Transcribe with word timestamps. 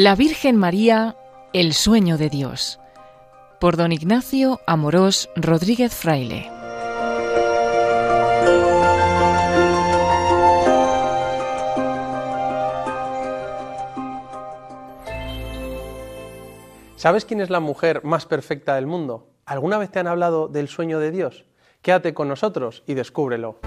La 0.00 0.14
Virgen 0.14 0.54
María, 0.54 1.16
el 1.52 1.72
sueño 1.72 2.18
de 2.18 2.30
Dios. 2.30 2.78
Por 3.58 3.76
don 3.76 3.90
Ignacio 3.90 4.60
Amorós 4.64 5.28
Rodríguez 5.34 5.92
Fraile. 5.92 6.48
¿Sabes 16.94 17.24
quién 17.24 17.40
es 17.40 17.50
la 17.50 17.58
mujer 17.58 18.04
más 18.04 18.24
perfecta 18.24 18.76
del 18.76 18.86
mundo? 18.86 19.32
¿Alguna 19.46 19.78
vez 19.78 19.90
te 19.90 19.98
han 19.98 20.06
hablado 20.06 20.46
del 20.46 20.68
sueño 20.68 21.00
de 21.00 21.10
Dios? 21.10 21.44
Quédate 21.82 22.14
con 22.14 22.28
nosotros 22.28 22.84
y 22.86 22.94
descúbrelo. 22.94 23.58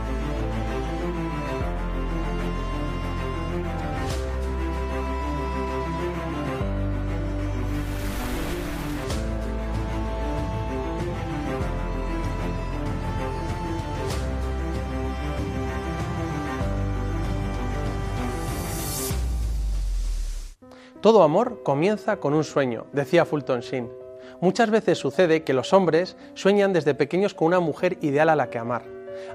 Todo 21.01 21.23
amor 21.23 21.63
comienza 21.63 22.17
con 22.17 22.35
un 22.35 22.43
sueño, 22.43 22.85
decía 22.93 23.25
Fulton 23.25 23.61
Sheen. 23.61 23.91
Muchas 24.39 24.69
veces 24.69 24.99
sucede 24.99 25.43
que 25.43 25.55
los 25.55 25.73
hombres 25.73 26.15
sueñan 26.35 26.73
desde 26.73 26.93
pequeños 26.93 27.33
con 27.33 27.47
una 27.47 27.59
mujer 27.59 27.97
ideal 28.01 28.29
a 28.29 28.35
la 28.35 28.51
que 28.51 28.59
amar. 28.59 28.83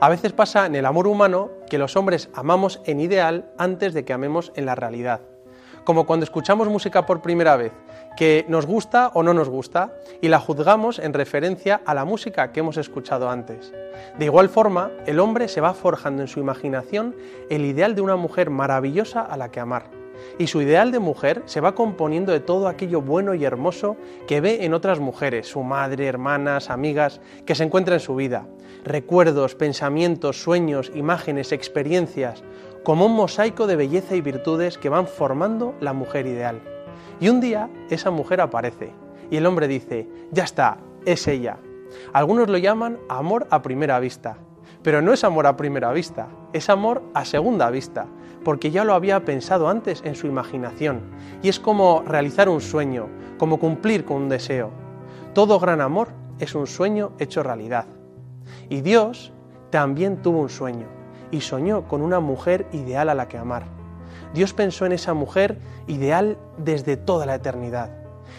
A 0.00 0.08
veces 0.08 0.32
pasa 0.32 0.66
en 0.66 0.76
el 0.76 0.86
amor 0.86 1.08
humano 1.08 1.50
que 1.68 1.78
los 1.78 1.96
hombres 1.96 2.28
amamos 2.34 2.80
en 2.84 3.00
ideal 3.00 3.50
antes 3.58 3.94
de 3.94 4.04
que 4.04 4.12
amemos 4.12 4.52
en 4.54 4.64
la 4.64 4.76
realidad. 4.76 5.23
Como 5.82 6.06
cuando 6.06 6.23
escuchamos 6.23 6.68
música 6.68 7.04
por 7.04 7.20
primera 7.20 7.56
vez, 7.56 7.73
que 8.16 8.45
nos 8.46 8.64
gusta 8.64 9.10
o 9.14 9.24
no 9.24 9.34
nos 9.34 9.48
gusta, 9.48 9.92
y 10.20 10.28
la 10.28 10.38
juzgamos 10.38 11.01
en 11.01 11.14
referencia 11.14 11.80
a 11.84 11.95
la 11.95 12.04
música 12.04 12.52
que 12.52 12.60
hemos 12.60 12.76
escuchado 12.76 13.28
antes. 13.28 13.73
De 14.16 14.24
igual 14.24 14.51
forma, 14.51 14.92
el 15.04 15.18
hombre 15.18 15.48
se 15.48 15.60
va 15.60 15.74
forjando 15.74 16.23
en 16.23 16.28
su 16.28 16.38
imaginación 16.38 17.16
el 17.51 17.64
ideal 17.64 17.96
de 17.96 18.02
una 18.02 18.14
mujer 18.14 18.51
maravillosa 18.51 19.23
a 19.23 19.36
la 19.36 19.51
que 19.51 19.58
amar 19.58 20.05
y 20.38 20.46
su 20.46 20.62
ideal 20.62 20.92
de 20.92 20.98
mujer 20.98 21.42
se 21.46 21.60
va 21.60 21.74
componiendo 21.74 22.32
de 22.32 22.40
todo 22.40 22.68
aquello 22.68 23.00
bueno 23.00 23.34
y 23.34 23.45
hermoso 23.45 23.96
que 24.26 24.40
ve 24.40 24.64
en 24.64 24.74
otras 24.74 25.00
mujeres, 25.00 25.46
su 25.46 25.62
madre, 25.62 26.06
hermanas, 26.06 26.70
amigas, 26.70 27.20
que 27.45 27.54
se 27.54 27.64
encuentra 27.64 27.95
en 27.95 28.00
su 28.00 28.14
vida. 28.14 28.46
Recuerdos, 28.84 29.54
pensamientos, 29.54 30.42
sueños, 30.42 30.92
imágenes, 30.95 31.52
experiencias, 31.52 32.45
como 32.82 33.06
un 33.06 33.16
mosaico 33.16 33.66
de 33.66 33.76
belleza 33.76 34.14
y 34.14 34.20
virtudes 34.20 34.78
que 34.78 34.88
van 34.88 35.06
formando 35.06 35.74
la 35.80 35.92
mujer 35.92 36.26
ideal. 36.26 36.60
Y 37.18 37.28
un 37.28 37.40
día 37.40 37.68
esa 37.90 38.10
mujer 38.10 38.40
aparece 38.40 38.92
y 39.30 39.36
el 39.38 39.46
hombre 39.46 39.68
dice, 39.68 40.08
ya 40.30 40.45
está, 40.45 40.78
es 41.04 41.26
ella. 41.26 41.58
Algunos 42.12 42.48
lo 42.48 42.58
llaman 42.58 42.98
amor 43.08 43.46
a 43.51 43.62
primera 43.62 43.98
vista, 43.98 44.38
pero 44.82 45.02
no 45.02 45.12
es 45.12 45.24
amor 45.24 45.46
a 45.46 45.56
primera 45.56 45.92
vista, 45.92 46.28
es 46.52 46.68
amor 46.70 47.02
a 47.14 47.24
segunda 47.24 47.70
vista, 47.70 48.06
porque 48.46 48.70
ya 48.70 48.84
lo 48.84 48.94
había 48.94 49.24
pensado 49.24 49.68
antes 49.68 50.02
en 50.04 50.14
su 50.14 50.28
imaginación, 50.28 51.00
y 51.42 51.48
es 51.48 51.58
como 51.58 52.04
realizar 52.06 52.48
un 52.48 52.60
sueño, 52.60 53.08
como 53.38 53.58
cumplir 53.58 54.04
con 54.04 54.18
un 54.18 54.28
deseo. 54.28 54.70
Todo 55.34 55.58
gran 55.58 55.80
amor 55.80 56.10
es 56.38 56.54
un 56.54 56.68
sueño 56.68 57.10
hecho 57.18 57.42
realidad. 57.42 57.86
Y 58.68 58.82
Dios 58.82 59.32
también 59.70 60.22
tuvo 60.22 60.38
un 60.38 60.48
sueño, 60.48 60.86
y 61.32 61.40
soñó 61.40 61.88
con 61.88 62.02
una 62.02 62.20
mujer 62.20 62.68
ideal 62.70 63.08
a 63.08 63.16
la 63.16 63.26
que 63.26 63.36
amar. 63.36 63.64
Dios 64.32 64.54
pensó 64.54 64.86
en 64.86 64.92
esa 64.92 65.12
mujer 65.12 65.58
ideal 65.88 66.38
desde 66.56 66.97
toda 66.97 67.26
la 67.26 67.34
eternidad 67.34 67.91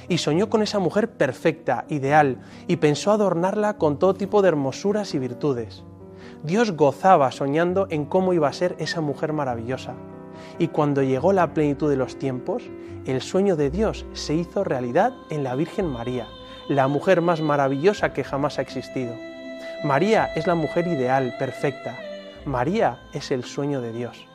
y 0.08 0.20
soñó 0.20 0.50
con 0.50 0.62
esa 0.62 0.80
mujer 0.80 1.12
perfecta, 1.12 1.84
ideal, 1.90 2.38
y 2.68 2.78
pensó 2.78 3.12
adornarla 3.12 3.78
con 3.78 4.00
todo 4.00 4.14
tipo 4.14 4.42
de 4.42 4.48
hermosuras 4.48 5.14
y 5.16 5.20
virtudes. 5.20 5.84
Dios 6.44 6.72
gozaba 6.72 7.32
soñando 7.32 7.88
en 7.90 8.06
cómo 8.06 8.34
iba 8.34 8.48
a 8.48 8.54
ser 8.54 8.76
esa 8.80 9.02
mujer 9.02 9.34
maravillosa. 9.34 9.96
Y 10.60 10.68
cuando 10.68 11.02
llegó 11.02 11.34
la 11.34 11.54
plenitud 11.54 11.90
de 11.90 11.98
los 11.98 12.18
tiempos, 12.18 12.64
el 13.06 13.22
sueño 13.22 13.56
de 13.56 13.70
Dios 13.70 14.06
se 14.14 14.36
hizo 14.36 14.64
realidad 14.64 15.14
en 15.30 15.44
la 15.44 15.56
Virgen 15.56 15.88
María, 15.88 16.28
la 16.68 16.88
mujer 16.88 17.22
más 17.22 17.42
maravillosa 17.42 18.14
que 18.14 18.24
jamás 18.24 18.60
ha 18.60 18.62
existido. 18.62 19.14
María 19.84 20.26
es 20.36 20.48
la 20.48 20.56
mujer 20.56 20.88
ideal, 20.88 21.36
perfecta. 21.40 21.98
María 22.46 23.00
es 23.14 23.32
el 23.32 23.44
sueño 23.44 23.82
de 23.82 23.94
Dios. 23.94 24.26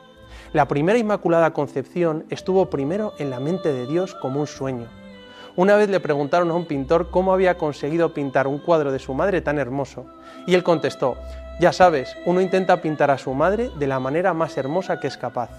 La 0.51 0.67
primera 0.67 0.99
Inmaculada 0.99 1.51
Concepción 1.51 2.25
estuvo 2.29 2.69
primero 2.69 3.13
en 3.17 3.29
la 3.29 3.39
mente 3.39 3.73
de 3.73 3.87
Dios 3.87 4.13
como 4.15 4.39
un 4.39 4.47
sueño. 4.47 4.87
Una 5.55 5.75
vez 5.75 5.89
le 5.89 5.99
preguntaron 5.99 6.49
a 6.49 6.55
un 6.55 6.65
pintor 6.65 7.11
cómo 7.11 7.31
había 7.31 7.57
conseguido 7.57 8.13
pintar 8.13 8.47
un 8.47 8.57
cuadro 8.57 8.91
de 8.91 8.99
su 8.99 9.13
madre 9.13 9.41
tan 9.41 9.59
hermoso, 9.59 10.05
y 10.47 10.55
él 10.55 10.63
contestó, 10.63 11.15
ya 11.59 11.71
sabes, 11.71 12.17
uno 12.25 12.41
intenta 12.41 12.81
pintar 12.81 13.11
a 13.11 13.17
su 13.17 13.33
madre 13.33 13.69
de 13.77 13.85
la 13.87 13.99
manera 13.99 14.33
más 14.33 14.57
hermosa 14.57 14.99
que 14.99 15.07
es 15.07 15.17
capaz. 15.17 15.51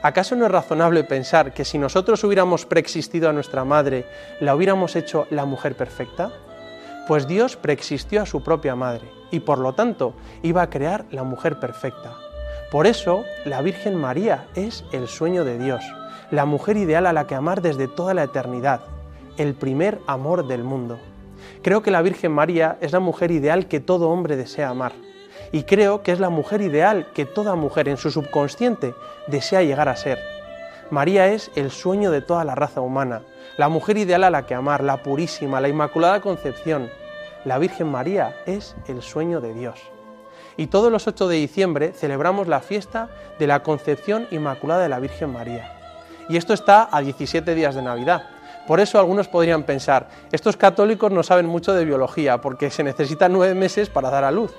¿Acaso 0.00 0.36
no 0.36 0.46
es 0.46 0.50
razonable 0.50 1.04
pensar 1.04 1.52
que 1.52 1.64
si 1.64 1.76
nosotros 1.76 2.24
hubiéramos 2.24 2.64
preexistido 2.64 3.28
a 3.28 3.32
nuestra 3.32 3.64
madre, 3.64 4.06
la 4.40 4.54
hubiéramos 4.54 4.96
hecho 4.96 5.26
la 5.30 5.44
mujer 5.44 5.76
perfecta? 5.76 6.30
Pues 7.06 7.26
Dios 7.26 7.56
preexistió 7.56 8.22
a 8.22 8.26
su 8.26 8.42
propia 8.42 8.74
madre 8.74 9.06
y 9.30 9.40
por 9.40 9.58
lo 9.58 9.74
tanto 9.74 10.14
iba 10.42 10.62
a 10.62 10.70
crear 10.70 11.04
la 11.10 11.24
mujer 11.24 11.60
perfecta. 11.60 12.14
Por 12.70 12.86
eso 12.86 13.24
la 13.44 13.60
Virgen 13.60 13.96
María 13.96 14.46
es 14.54 14.84
el 14.92 15.08
sueño 15.08 15.44
de 15.44 15.58
Dios, 15.58 15.82
la 16.30 16.46
mujer 16.46 16.76
ideal 16.76 17.06
a 17.06 17.12
la 17.12 17.26
que 17.26 17.34
amar 17.34 17.60
desde 17.60 17.88
toda 17.88 18.14
la 18.14 18.22
eternidad, 18.22 18.80
el 19.36 19.54
primer 19.54 19.98
amor 20.06 20.46
del 20.46 20.64
mundo. 20.64 20.98
Creo 21.62 21.82
que 21.82 21.90
la 21.90 22.02
Virgen 22.02 22.32
María 22.32 22.78
es 22.80 22.92
la 22.92 23.00
mujer 23.00 23.30
ideal 23.30 23.68
que 23.68 23.80
todo 23.80 24.10
hombre 24.10 24.36
desea 24.36 24.68
amar 24.68 24.92
y 25.52 25.62
creo 25.64 26.02
que 26.02 26.12
es 26.12 26.20
la 26.20 26.30
mujer 26.30 26.60
ideal 26.60 27.08
que 27.14 27.24
toda 27.24 27.54
mujer 27.54 27.88
en 27.88 27.96
su 27.96 28.10
subconsciente 28.10 28.94
desea 29.26 29.62
llegar 29.62 29.88
a 29.88 29.96
ser. 29.96 30.18
María 30.90 31.28
es 31.28 31.50
el 31.54 31.70
sueño 31.70 32.10
de 32.10 32.22
toda 32.22 32.44
la 32.44 32.54
raza 32.54 32.80
humana, 32.80 33.22
la 33.56 33.68
mujer 33.68 33.98
ideal 33.98 34.24
a 34.24 34.30
la 34.30 34.46
que 34.46 34.54
amar, 34.54 34.82
la 34.82 35.02
purísima, 35.02 35.60
la 35.60 35.68
Inmaculada 35.68 36.20
Concepción. 36.20 36.90
La 37.44 37.58
Virgen 37.58 37.88
María 37.88 38.36
es 38.46 38.76
el 38.86 39.02
sueño 39.02 39.40
de 39.40 39.52
Dios. 39.52 39.80
Y 40.56 40.68
todos 40.68 40.90
los 40.90 41.06
8 41.06 41.28
de 41.28 41.36
diciembre 41.36 41.92
celebramos 41.92 42.48
la 42.48 42.60
fiesta 42.60 43.08
de 43.38 43.46
la 43.46 43.62
Concepción 43.62 44.26
Inmaculada 44.30 44.82
de 44.82 44.88
la 44.88 44.98
Virgen 44.98 45.32
María. 45.32 45.72
Y 46.28 46.36
esto 46.36 46.52
está 46.52 46.88
a 46.90 47.00
17 47.00 47.54
días 47.54 47.74
de 47.74 47.82
Navidad. 47.82 48.28
Por 48.66 48.80
eso 48.80 48.98
algunos 48.98 49.28
podrían 49.28 49.62
pensar, 49.62 50.08
estos 50.30 50.56
católicos 50.56 51.10
no 51.10 51.22
saben 51.22 51.46
mucho 51.46 51.72
de 51.72 51.84
biología, 51.84 52.40
porque 52.40 52.70
se 52.70 52.82
necesitan 52.82 53.32
nueve 53.32 53.54
meses 53.54 53.88
para 53.88 54.10
dar 54.10 54.24
a 54.24 54.30
luz. 54.30 54.52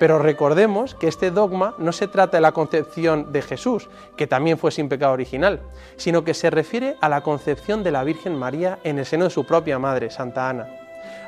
Pero 0.00 0.18
recordemos 0.18 0.94
que 0.94 1.08
este 1.08 1.30
dogma 1.30 1.74
no 1.76 1.92
se 1.92 2.08
trata 2.08 2.38
de 2.38 2.40
la 2.40 2.52
concepción 2.52 3.32
de 3.32 3.42
Jesús, 3.42 3.90
que 4.16 4.26
también 4.26 4.56
fue 4.56 4.70
sin 4.70 4.88
pecado 4.88 5.12
original, 5.12 5.60
sino 5.98 6.24
que 6.24 6.32
se 6.32 6.48
refiere 6.48 6.96
a 7.02 7.10
la 7.10 7.20
concepción 7.20 7.84
de 7.84 7.90
la 7.90 8.02
Virgen 8.02 8.34
María 8.34 8.78
en 8.82 8.98
el 8.98 9.04
seno 9.04 9.24
de 9.24 9.30
su 9.30 9.44
propia 9.44 9.78
madre, 9.78 10.10
Santa 10.10 10.48
Ana. 10.48 10.68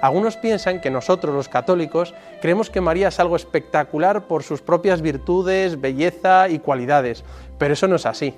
Algunos 0.01 0.39
piensan 0.39 0.81
que 0.81 0.91
nosotros 0.91 1.35
los 1.35 1.51
católicos 1.51 2.15
creemos 2.41 2.71
que 2.71 2.81
María 2.81 3.09
es 3.09 3.21
algo 3.21 3.37
espectacular 3.37 4.27
por 4.27 4.43
sus 4.43 4.63
propias 4.63 5.03
virtudes, 5.03 5.79
belleza 5.79 6.49
y 6.49 6.59
cualidades, 6.59 7.25
pero 7.59 7.75
eso 7.75 7.89
no 7.89 7.97
es 7.97 8.07
así. 8.07 8.35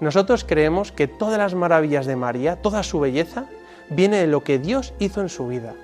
Nosotros 0.00 0.44
creemos 0.44 0.90
que 0.90 1.06
todas 1.06 1.36
las 1.36 1.54
maravillas 1.54 2.06
de 2.06 2.16
María, 2.16 2.62
toda 2.62 2.82
su 2.82 2.98
belleza, 2.98 3.44
viene 3.90 4.16
de 4.16 4.26
lo 4.26 4.42
que 4.42 4.58
Dios 4.58 4.94
hizo 5.00 5.20
en 5.20 5.28
su 5.28 5.46
vida. 5.48 5.74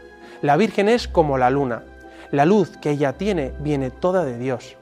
La 0.41 0.56
Virgen 0.56 0.88
es 0.88 1.09
como 1.09 1.36
la 1.36 1.50
luna, 1.50 1.84
la 2.32 2.47
luz 2.47 2.78
que 2.78 2.91
ella 2.91 3.12
tiene 3.12 3.53
viene 3.60 3.91
toda 3.91 4.25
de 4.25 4.38
Dios. 4.38 4.76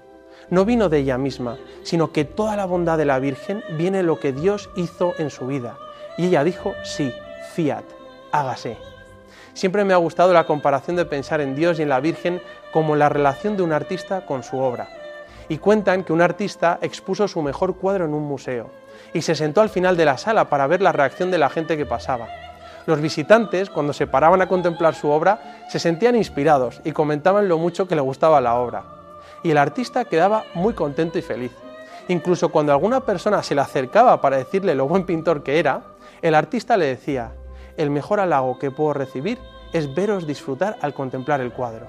No 0.50 0.64
vino 0.64 0.88
de 0.88 0.98
ella 0.98 1.18
misma, 1.18 1.58
sino 1.82 2.12
que 2.12 2.24
toda 2.24 2.56
la 2.56 2.64
bondad 2.64 2.96
de 2.96 3.04
la 3.04 3.18
Virgen 3.18 3.62
viene 3.76 4.02
lo 4.02 4.20
que 4.20 4.32
Dios 4.32 4.70
hizo 4.76 5.14
en 5.18 5.30
su 5.30 5.48
vida. 5.48 5.76
Y 6.16 6.26
ella 6.26 6.44
dijo, 6.44 6.74
sí, 6.84 7.12
fiat, 7.54 7.84
hágase. 8.30 8.78
Siempre 9.52 9.84
me 9.84 9.94
ha 9.94 9.98
gustado 9.98 10.32
la 10.32 10.46
comparación 10.46 10.96
de 10.96 11.04
pensar 11.04 11.40
en 11.40 11.56
Dios 11.56 11.78
y 11.78 11.82
en 11.82 11.88
la 11.88 12.00
Virgen 12.00 12.40
como 12.72 12.94
la 12.94 13.08
relación 13.08 13.56
de 13.56 13.64
un 13.64 13.72
artista 13.72 14.24
con 14.26 14.44
su 14.44 14.58
obra. 14.58 14.88
Y 15.48 15.58
cuentan 15.58 16.04
que 16.04 16.12
un 16.12 16.22
artista 16.22 16.78
expuso 16.82 17.26
su 17.26 17.42
mejor 17.42 17.74
cuadro 17.74 18.04
en 18.04 18.14
un 18.14 18.22
museo 18.22 18.70
y 19.12 19.22
se 19.22 19.34
sentó 19.34 19.60
al 19.60 19.70
final 19.70 19.96
de 19.96 20.04
la 20.04 20.18
sala 20.18 20.48
para 20.48 20.68
ver 20.68 20.82
la 20.82 20.92
reacción 20.92 21.32
de 21.32 21.38
la 21.38 21.50
gente 21.50 21.76
que 21.76 21.84
pasaba. 21.84 22.28
Los 22.86 23.00
visitantes, 23.00 23.70
cuando 23.70 23.92
se 23.92 24.06
paraban 24.06 24.40
a 24.40 24.48
contemplar 24.48 24.94
su 24.94 25.10
obra, 25.10 25.59
se 25.70 25.78
sentían 25.78 26.16
inspirados 26.16 26.80
y 26.82 26.90
comentaban 26.90 27.48
lo 27.48 27.56
mucho 27.56 27.86
que 27.86 27.94
le 27.94 28.00
gustaba 28.00 28.40
la 28.40 28.56
obra. 28.56 28.82
Y 29.44 29.52
el 29.52 29.56
artista 29.56 30.04
quedaba 30.04 30.42
muy 30.52 30.74
contento 30.74 31.16
y 31.16 31.22
feliz. 31.22 31.52
Incluso 32.08 32.48
cuando 32.48 32.72
alguna 32.72 33.06
persona 33.06 33.40
se 33.44 33.54
le 33.54 33.60
acercaba 33.60 34.20
para 34.20 34.38
decirle 34.38 34.74
lo 34.74 34.88
buen 34.88 35.04
pintor 35.04 35.44
que 35.44 35.60
era, 35.60 35.82
el 36.22 36.34
artista 36.34 36.76
le 36.76 36.86
decía, 36.86 37.34
el 37.76 37.88
mejor 37.88 38.18
halago 38.18 38.58
que 38.58 38.72
puedo 38.72 38.94
recibir 38.94 39.38
es 39.72 39.94
veros 39.94 40.26
disfrutar 40.26 40.76
al 40.82 40.92
contemplar 40.92 41.40
el 41.40 41.52
cuadro. 41.52 41.86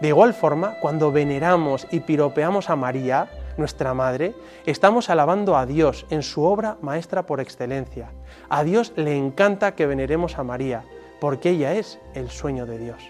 De 0.00 0.06
igual 0.06 0.32
forma, 0.32 0.76
cuando 0.80 1.10
veneramos 1.10 1.88
y 1.90 1.98
piropeamos 1.98 2.70
a 2.70 2.76
María, 2.76 3.28
nuestra 3.56 3.94
Madre, 3.94 4.36
estamos 4.64 5.10
alabando 5.10 5.56
a 5.56 5.66
Dios 5.66 6.06
en 6.10 6.22
su 6.22 6.44
obra 6.44 6.76
maestra 6.82 7.24
por 7.26 7.40
excelencia. 7.40 8.12
A 8.48 8.62
Dios 8.62 8.92
le 8.94 9.16
encanta 9.16 9.74
que 9.74 9.86
veneremos 9.86 10.38
a 10.38 10.44
María, 10.44 10.84
porque 11.20 11.50
ella 11.50 11.74
es 11.74 11.98
el 12.14 12.30
sueño 12.30 12.66
de 12.66 12.78
Dios. 12.78 13.02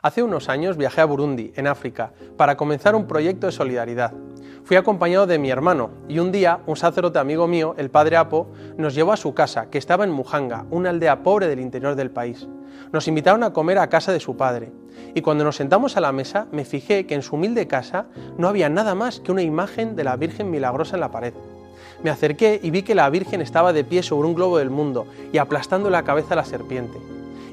Hace 0.00 0.22
unos 0.22 0.48
años 0.48 0.76
viajé 0.76 1.00
a 1.00 1.06
Burundi, 1.06 1.52
en 1.56 1.66
África, 1.66 2.12
para 2.36 2.56
comenzar 2.56 2.94
un 2.94 3.08
proyecto 3.08 3.46
de 3.46 3.52
solidaridad. 3.52 4.12
Fui 4.62 4.76
acompañado 4.76 5.26
de 5.26 5.38
mi 5.38 5.50
hermano 5.50 5.90
y 6.08 6.20
un 6.20 6.30
día 6.30 6.60
un 6.66 6.76
sacerdote 6.76 7.18
amigo 7.18 7.48
mío, 7.48 7.74
el 7.78 7.90
padre 7.90 8.16
Apo, 8.16 8.48
nos 8.76 8.94
llevó 8.94 9.12
a 9.12 9.16
su 9.16 9.34
casa, 9.34 9.70
que 9.70 9.78
estaba 9.78 10.04
en 10.04 10.12
Mujanga, 10.12 10.66
una 10.70 10.90
aldea 10.90 11.24
pobre 11.24 11.48
del 11.48 11.58
interior 11.58 11.96
del 11.96 12.12
país. 12.12 12.46
Nos 12.92 13.08
invitaron 13.08 13.42
a 13.42 13.52
comer 13.52 13.78
a 13.78 13.88
casa 13.88 14.12
de 14.12 14.20
su 14.20 14.36
padre 14.36 14.70
y 15.14 15.20
cuando 15.20 15.42
nos 15.42 15.56
sentamos 15.56 15.96
a 15.96 16.00
la 16.00 16.12
mesa 16.12 16.46
me 16.52 16.64
fijé 16.64 17.06
que 17.06 17.14
en 17.14 17.22
su 17.22 17.34
humilde 17.34 17.66
casa 17.66 18.06
no 18.36 18.46
había 18.46 18.68
nada 18.68 18.94
más 18.94 19.20
que 19.20 19.32
una 19.32 19.42
imagen 19.42 19.96
de 19.96 20.04
la 20.04 20.16
Virgen 20.16 20.50
milagrosa 20.50 20.96
en 20.96 21.00
la 21.00 21.10
pared. 21.10 21.34
Me 22.02 22.10
acerqué 22.10 22.60
y 22.62 22.70
vi 22.70 22.82
que 22.82 22.94
la 22.94 23.10
Virgen 23.10 23.40
estaba 23.40 23.72
de 23.72 23.82
pie 23.84 24.02
sobre 24.02 24.28
un 24.28 24.34
globo 24.34 24.58
del 24.58 24.70
mundo 24.70 25.06
y 25.32 25.38
aplastando 25.38 25.90
la 25.90 26.04
cabeza 26.04 26.34
a 26.34 26.36
la 26.36 26.44
serpiente. 26.44 26.98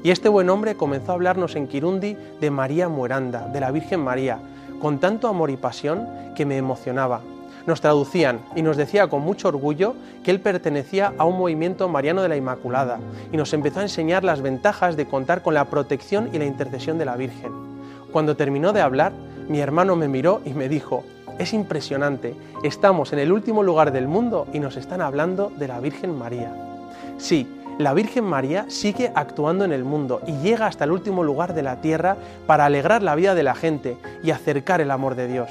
Y 0.04 0.10
este 0.10 0.28
buen 0.28 0.48
hombre 0.50 0.76
comenzó 0.76 1.10
a 1.10 1.14
hablarnos 1.16 1.56
en 1.56 1.66
Kirundi 1.66 2.16
de 2.40 2.50
María 2.50 2.88
Mueranda, 2.88 3.48
de 3.48 3.58
la 3.58 3.72
Virgen 3.72 4.00
María, 4.00 4.38
con 4.80 5.00
tanto 5.00 5.26
amor 5.26 5.50
y 5.50 5.56
pasión 5.56 6.06
que 6.36 6.46
me 6.46 6.56
emocionaba. 6.56 7.22
Nos 7.66 7.80
traducían 7.80 8.38
y 8.54 8.62
nos 8.62 8.76
decía 8.76 9.08
con 9.08 9.22
mucho 9.22 9.48
orgullo 9.48 9.96
que 10.22 10.30
él 10.30 10.40
pertenecía 10.40 11.12
a 11.18 11.24
un 11.24 11.36
movimiento 11.36 11.88
mariano 11.88 12.22
de 12.22 12.28
la 12.28 12.36
Inmaculada 12.36 13.00
y 13.32 13.36
nos 13.36 13.52
empezó 13.52 13.80
a 13.80 13.82
enseñar 13.82 14.22
las 14.22 14.42
ventajas 14.42 14.96
de 14.96 15.06
contar 15.06 15.42
con 15.42 15.54
la 15.54 15.64
protección 15.64 16.30
y 16.32 16.38
la 16.38 16.44
intercesión 16.44 16.98
de 16.98 17.04
la 17.04 17.16
Virgen. 17.16 17.50
Cuando 18.12 18.36
terminó 18.36 18.72
de 18.72 18.82
hablar, 18.82 19.12
mi 19.48 19.58
hermano 19.58 19.96
me 19.96 20.06
miró 20.06 20.40
y 20.44 20.50
me 20.50 20.68
dijo, 20.68 21.02
es 21.38 21.52
impresionante, 21.52 22.34
estamos 22.62 23.12
en 23.12 23.18
el 23.18 23.32
último 23.32 23.62
lugar 23.62 23.92
del 23.92 24.08
mundo 24.08 24.46
y 24.52 24.58
nos 24.58 24.76
están 24.76 25.00
hablando 25.00 25.52
de 25.56 25.68
la 25.68 25.80
Virgen 25.80 26.16
María. 26.16 26.52
Sí, 27.18 27.46
la 27.78 27.92
Virgen 27.92 28.24
María 28.24 28.64
sigue 28.68 29.12
actuando 29.14 29.64
en 29.64 29.72
el 29.72 29.84
mundo 29.84 30.22
y 30.26 30.32
llega 30.38 30.66
hasta 30.66 30.84
el 30.84 30.92
último 30.92 31.22
lugar 31.22 31.52
de 31.52 31.62
la 31.62 31.82
tierra 31.82 32.16
para 32.46 32.64
alegrar 32.64 33.02
la 33.02 33.14
vida 33.14 33.34
de 33.34 33.42
la 33.42 33.54
gente 33.54 33.98
y 34.22 34.30
acercar 34.30 34.80
el 34.80 34.90
amor 34.90 35.14
de 35.14 35.28
Dios. 35.28 35.50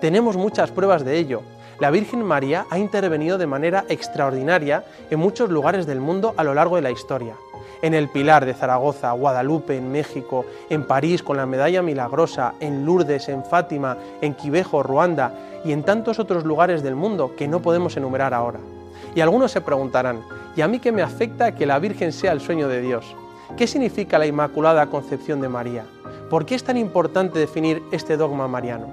Tenemos 0.00 0.36
muchas 0.36 0.70
pruebas 0.70 1.04
de 1.04 1.18
ello. 1.18 1.42
La 1.78 1.90
Virgen 1.90 2.24
María 2.24 2.66
ha 2.70 2.78
intervenido 2.78 3.36
de 3.36 3.46
manera 3.46 3.84
extraordinaria 3.88 4.84
en 5.10 5.18
muchos 5.18 5.50
lugares 5.50 5.86
del 5.86 6.00
mundo 6.00 6.34
a 6.36 6.44
lo 6.44 6.54
largo 6.54 6.76
de 6.76 6.82
la 6.82 6.90
historia. 6.90 7.34
En 7.80 7.94
el 7.94 8.08
Pilar 8.08 8.44
de 8.44 8.54
Zaragoza, 8.54 9.12
Guadalupe, 9.12 9.76
en 9.76 9.92
México, 9.92 10.44
en 10.68 10.84
París 10.84 11.22
con 11.22 11.36
la 11.36 11.46
Medalla 11.46 11.80
Milagrosa, 11.80 12.54
en 12.58 12.84
Lourdes, 12.84 13.28
en 13.28 13.44
Fátima, 13.44 13.96
en 14.20 14.34
Quivejo, 14.34 14.82
Ruanda 14.82 15.32
y 15.64 15.72
en 15.72 15.84
tantos 15.84 16.18
otros 16.18 16.44
lugares 16.44 16.82
del 16.82 16.96
mundo 16.96 17.34
que 17.36 17.46
no 17.46 17.60
podemos 17.60 17.96
enumerar 17.96 18.34
ahora. 18.34 18.58
Y 19.14 19.20
algunos 19.20 19.52
se 19.52 19.60
preguntarán, 19.60 20.20
¿y 20.56 20.60
a 20.60 20.68
mí 20.68 20.80
qué 20.80 20.92
me 20.92 21.02
afecta 21.02 21.54
que 21.54 21.66
la 21.66 21.78
Virgen 21.78 22.12
sea 22.12 22.32
el 22.32 22.40
sueño 22.40 22.68
de 22.68 22.80
Dios? 22.80 23.14
¿Qué 23.56 23.66
significa 23.66 24.18
la 24.18 24.26
Inmaculada 24.26 24.86
Concepción 24.86 25.40
de 25.40 25.48
María? 25.48 25.84
¿Por 26.28 26.44
qué 26.44 26.54
es 26.54 26.64
tan 26.64 26.76
importante 26.76 27.38
definir 27.38 27.82
este 27.92 28.16
dogma 28.16 28.48
mariano? 28.48 28.86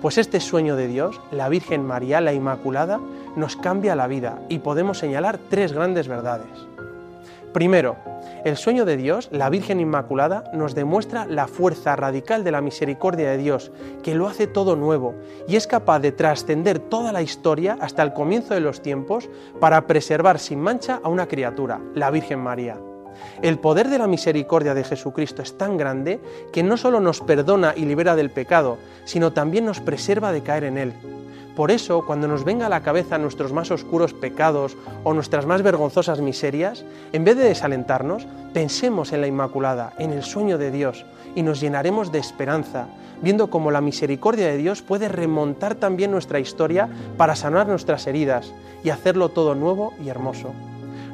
Pues 0.00 0.18
este 0.18 0.40
sueño 0.40 0.76
de 0.76 0.88
Dios, 0.88 1.20
la 1.30 1.48
Virgen 1.48 1.84
María, 1.84 2.20
la 2.20 2.32
Inmaculada, 2.32 3.00
nos 3.36 3.56
cambia 3.56 3.94
la 3.94 4.06
vida 4.06 4.38
y 4.48 4.60
podemos 4.60 4.98
señalar 4.98 5.38
tres 5.50 5.72
grandes 5.72 6.08
verdades. 6.08 6.46
Primero, 7.52 7.96
el 8.44 8.56
sueño 8.56 8.84
de 8.84 8.96
Dios, 8.96 9.28
la 9.32 9.50
Virgen 9.50 9.80
Inmaculada, 9.80 10.44
nos 10.52 10.74
demuestra 10.74 11.26
la 11.26 11.46
fuerza 11.46 11.96
radical 11.96 12.44
de 12.44 12.50
la 12.52 12.60
misericordia 12.60 13.30
de 13.30 13.38
Dios, 13.38 13.70
que 14.02 14.14
lo 14.14 14.28
hace 14.28 14.46
todo 14.46 14.76
nuevo 14.76 15.14
y 15.46 15.56
es 15.56 15.66
capaz 15.66 16.00
de 16.00 16.12
trascender 16.12 16.78
toda 16.78 17.12
la 17.12 17.22
historia 17.22 17.76
hasta 17.80 18.02
el 18.02 18.12
comienzo 18.12 18.54
de 18.54 18.60
los 18.60 18.82
tiempos 18.82 19.28
para 19.60 19.86
preservar 19.86 20.38
sin 20.38 20.60
mancha 20.60 21.00
a 21.02 21.08
una 21.08 21.26
criatura, 21.26 21.80
la 21.94 22.10
Virgen 22.10 22.40
María. 22.40 22.78
El 23.42 23.58
poder 23.58 23.88
de 23.88 23.98
la 23.98 24.06
misericordia 24.06 24.74
de 24.74 24.84
Jesucristo 24.84 25.42
es 25.42 25.58
tan 25.58 25.76
grande 25.76 26.20
que 26.52 26.62
no 26.62 26.76
solo 26.76 27.00
nos 27.00 27.20
perdona 27.20 27.74
y 27.76 27.84
libera 27.84 28.16
del 28.16 28.30
pecado, 28.30 28.78
sino 29.04 29.32
también 29.32 29.64
nos 29.66 29.80
preserva 29.80 30.32
de 30.32 30.42
caer 30.42 30.64
en 30.64 30.78
él. 30.78 30.94
Por 31.60 31.70
eso, 31.70 32.06
cuando 32.06 32.26
nos 32.26 32.42
venga 32.42 32.64
a 32.64 32.70
la 32.70 32.80
cabeza 32.80 33.18
nuestros 33.18 33.52
más 33.52 33.70
oscuros 33.70 34.14
pecados 34.14 34.78
o 35.04 35.12
nuestras 35.12 35.44
más 35.44 35.60
vergonzosas 35.60 36.22
miserias, 36.22 36.86
en 37.12 37.22
vez 37.22 37.36
de 37.36 37.44
desalentarnos, 37.44 38.26
pensemos 38.54 39.12
en 39.12 39.20
la 39.20 39.26
Inmaculada, 39.26 39.92
en 39.98 40.14
el 40.14 40.22
sueño 40.22 40.56
de 40.56 40.70
Dios, 40.70 41.04
y 41.34 41.42
nos 41.42 41.60
llenaremos 41.60 42.12
de 42.12 42.18
esperanza, 42.18 42.86
viendo 43.20 43.50
cómo 43.50 43.70
la 43.70 43.82
misericordia 43.82 44.46
de 44.46 44.56
Dios 44.56 44.80
puede 44.80 45.08
remontar 45.08 45.74
también 45.74 46.12
nuestra 46.12 46.40
historia 46.40 46.88
para 47.18 47.36
sanar 47.36 47.68
nuestras 47.68 48.06
heridas 48.06 48.54
y 48.82 48.88
hacerlo 48.88 49.28
todo 49.28 49.54
nuevo 49.54 49.92
y 50.02 50.08
hermoso. 50.08 50.54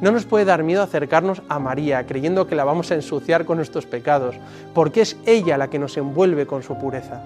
No 0.00 0.12
nos 0.12 0.26
puede 0.26 0.44
dar 0.44 0.62
miedo 0.62 0.81
acercarnos 0.81 1.43
a 1.48 1.58
María 1.58 2.06
creyendo 2.06 2.46
que 2.46 2.54
la 2.54 2.62
vamos 2.62 2.93
a 2.93 2.94
ensuciar 2.94 3.46
con 3.46 3.56
nuestros 3.56 3.87
pecados, 3.87 4.37
porque 4.75 5.00
es 5.00 5.16
ella 5.26 5.58
la 5.58 5.70
que 5.70 5.81
nos 5.81 5.96
envuelve 5.96 6.46
con 6.46 6.62
su 6.62 6.78
pureza. 6.78 7.20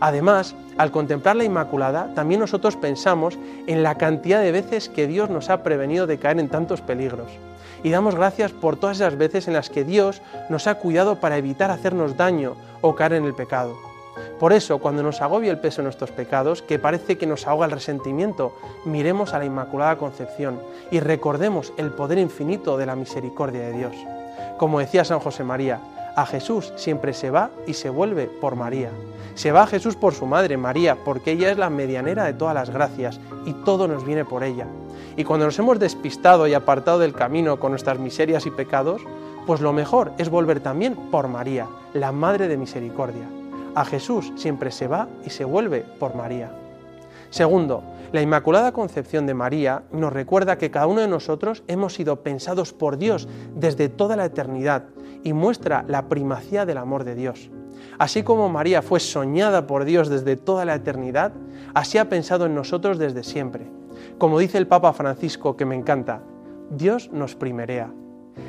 Además, 0.00 0.54
al 0.78 0.90
contemplar 0.90 1.36
la 1.36 1.44
Inmaculada, 1.44 2.12
también 2.14 2.40
nosotros 2.40 2.76
pensamos 2.76 3.38
en 3.66 3.82
la 3.82 3.96
cantidad 3.96 4.40
de 4.40 4.50
veces 4.50 4.88
que 4.88 5.06
Dios 5.06 5.28
nos 5.28 5.50
ha 5.50 5.62
prevenido 5.62 6.06
de 6.06 6.18
caer 6.18 6.38
en 6.38 6.48
tantos 6.48 6.80
peligros. 6.80 7.30
Y 7.82 7.90
damos 7.90 8.14
gracias 8.14 8.52
por 8.52 8.76
todas 8.78 8.96
esas 8.96 9.16
veces 9.16 9.46
en 9.46 9.54
las 9.54 9.70
que 9.70 9.84
Dios 9.84 10.22
nos 10.48 10.66
ha 10.66 10.76
cuidado 10.76 11.20
para 11.20 11.36
evitar 11.36 11.70
hacernos 11.70 12.16
daño 12.16 12.56
o 12.80 12.94
caer 12.94 13.14
en 13.14 13.24
el 13.24 13.34
pecado. 13.34 13.76
Por 14.38 14.52
eso, 14.52 14.78
cuando 14.78 15.02
nos 15.02 15.20
agobia 15.20 15.50
el 15.50 15.60
peso 15.60 15.78
de 15.78 15.84
nuestros 15.84 16.10
pecados, 16.10 16.62
que 16.62 16.78
parece 16.78 17.18
que 17.18 17.26
nos 17.26 17.46
ahoga 17.46 17.66
el 17.66 17.72
resentimiento, 17.72 18.54
miremos 18.84 19.34
a 19.34 19.38
la 19.38 19.44
Inmaculada 19.44 19.96
Concepción 19.96 20.60
y 20.90 21.00
recordemos 21.00 21.72
el 21.76 21.90
poder 21.90 22.18
infinito 22.18 22.76
de 22.76 22.86
la 22.86 22.96
misericordia 22.96 23.60
de 23.60 23.72
Dios. 23.72 23.94
Como 24.58 24.78
decía 24.78 25.04
San 25.04 25.20
José 25.20 25.44
María, 25.44 25.80
a 26.20 26.26
Jesús 26.26 26.72
siempre 26.76 27.14
se 27.14 27.30
va 27.30 27.50
y 27.66 27.74
se 27.74 27.88
vuelve 27.88 28.26
por 28.26 28.54
María. 28.54 28.90
Se 29.34 29.52
va 29.52 29.62
a 29.62 29.66
Jesús 29.66 29.96
por 29.96 30.12
su 30.12 30.26
madre, 30.26 30.58
María, 30.58 30.96
porque 31.02 31.32
ella 31.32 31.50
es 31.50 31.56
la 31.56 31.70
medianera 31.70 32.24
de 32.24 32.34
todas 32.34 32.54
las 32.54 32.68
gracias 32.68 33.18
y 33.46 33.54
todo 33.64 33.88
nos 33.88 34.04
viene 34.04 34.26
por 34.26 34.44
ella. 34.44 34.66
Y 35.16 35.24
cuando 35.24 35.46
nos 35.46 35.58
hemos 35.58 35.78
despistado 35.78 36.46
y 36.46 36.52
apartado 36.52 36.98
del 36.98 37.14
camino 37.14 37.58
con 37.58 37.72
nuestras 37.72 37.98
miserias 37.98 38.44
y 38.44 38.50
pecados, 38.50 39.00
pues 39.46 39.62
lo 39.62 39.72
mejor 39.72 40.12
es 40.18 40.28
volver 40.28 40.60
también 40.60 40.94
por 41.10 41.28
María, 41.28 41.66
la 41.94 42.12
Madre 42.12 42.48
de 42.48 42.58
Misericordia. 42.58 43.26
A 43.74 43.84
Jesús 43.86 44.32
siempre 44.36 44.70
se 44.72 44.88
va 44.88 45.08
y 45.24 45.30
se 45.30 45.44
vuelve 45.44 45.84
por 45.98 46.14
María. 46.14 46.50
Segundo, 47.30 47.82
la 48.12 48.20
Inmaculada 48.20 48.72
Concepción 48.72 49.24
de 49.24 49.34
María 49.34 49.84
nos 49.92 50.12
recuerda 50.12 50.58
que 50.58 50.70
cada 50.70 50.88
uno 50.88 51.00
de 51.00 51.08
nosotros 51.08 51.62
hemos 51.68 51.94
sido 51.94 52.16
pensados 52.16 52.72
por 52.72 52.98
Dios 52.98 53.28
desde 53.54 53.88
toda 53.88 54.16
la 54.16 54.24
eternidad 54.24 54.82
y 55.22 55.32
muestra 55.32 55.84
la 55.88 56.08
primacía 56.08 56.66
del 56.66 56.78
amor 56.78 57.04
de 57.04 57.14
Dios. 57.14 57.50
Así 57.98 58.22
como 58.22 58.48
María 58.48 58.82
fue 58.82 59.00
soñada 59.00 59.66
por 59.66 59.84
Dios 59.84 60.08
desde 60.08 60.36
toda 60.36 60.64
la 60.64 60.74
eternidad, 60.74 61.32
así 61.74 61.98
ha 61.98 62.08
pensado 62.08 62.46
en 62.46 62.54
nosotros 62.54 62.98
desde 62.98 63.22
siempre. 63.22 63.66
Como 64.18 64.38
dice 64.38 64.58
el 64.58 64.66
Papa 64.66 64.92
Francisco, 64.92 65.56
que 65.56 65.66
me 65.66 65.74
encanta, 65.74 66.22
Dios 66.70 67.10
nos 67.12 67.34
primerea. 67.34 67.90